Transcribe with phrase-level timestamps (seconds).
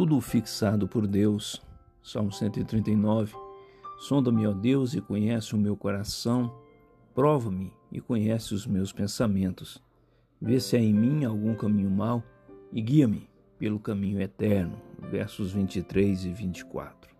[0.00, 1.60] tudo fixado por Deus.
[2.02, 3.36] Salmo 139.
[3.98, 6.50] Sonda-me, ó Deus, e conhece o meu coração.
[7.14, 9.78] Prova-me e conhece os meus pensamentos.
[10.40, 12.24] Vê se há em mim algum caminho mau
[12.72, 13.28] e guia-me
[13.58, 14.80] pelo caminho eterno.
[15.10, 17.14] Versos 23 e 24.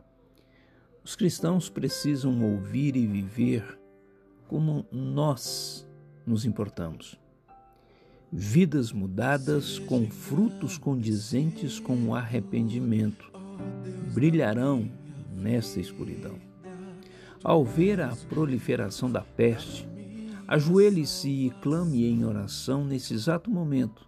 [1.04, 3.78] Os cristãos precisam ouvir e viver
[4.48, 5.86] como nós
[6.26, 7.20] nos importamos
[8.32, 13.30] vidas mudadas com frutos condizentes com o arrependimento,
[14.14, 14.88] brilharão
[15.34, 16.36] nesta escuridão.
[17.42, 19.88] Ao ver a proliferação da peste,
[20.46, 24.06] ajoelhe-se e clame em oração nesse exato momento: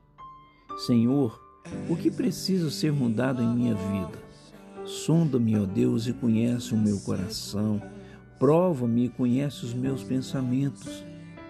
[0.87, 1.41] Senhor,
[1.89, 4.23] o que precisa ser mudado em minha vida?
[4.85, 7.81] Sonda-me, ó Deus, e conhece o meu coração.
[8.39, 11.05] Prova-me e conhece os meus pensamentos.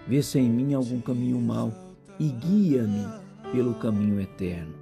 [0.07, 1.82] Vê se em mim algum caminho mau
[2.19, 3.07] e guia-me
[3.51, 4.73] pelo caminho eterno.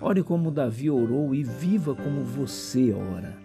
[0.00, 3.36] Ore como Davi orou e viva como você ora.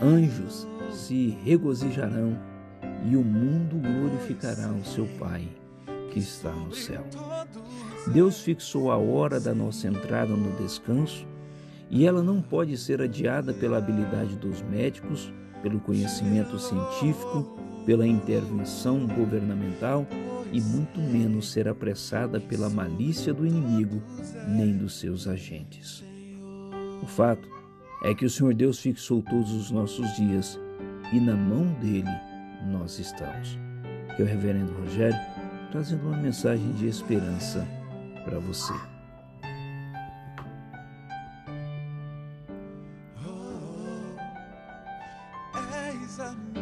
[0.00, 2.38] Anjos se regozijarão
[3.04, 5.46] e o mundo glorificará o seu Pai
[6.10, 7.04] que está no céu.
[8.06, 11.26] Deus fixou a hora da nossa entrada no descanso
[11.90, 15.30] e ela não pode ser adiada pela habilidade dos médicos,
[15.62, 20.06] pelo conhecimento científico, pela intervenção governamental
[20.56, 24.02] e muito menos ser apressada pela malícia do inimigo
[24.48, 26.02] nem dos seus agentes.
[27.02, 27.46] O fato
[28.02, 30.58] é que o Senhor Deus fixou todos os nossos dias
[31.12, 32.08] e na mão dele
[32.72, 33.58] nós estamos.
[34.18, 35.18] Eu, Reverendo Rogério,
[35.70, 37.68] trazendo uma mensagem de esperança
[38.24, 38.72] para você.
[43.22, 43.28] Oh,
[45.54, 45.60] oh,
[46.54, 46.55] oh,